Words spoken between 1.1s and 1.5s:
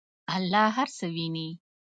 ویني.